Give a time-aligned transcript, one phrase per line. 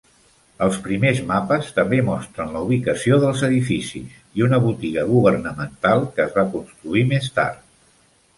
[0.67, 6.35] Els primers mapes també mostren la ubicació dels edificis, i una botiga governamental, que es
[6.41, 7.63] va construir més tard.